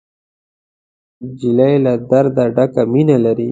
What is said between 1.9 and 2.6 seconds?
درده